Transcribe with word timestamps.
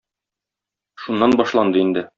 Шуннан 1.05 1.39
башланды 1.43 1.87
инде. 1.89 2.09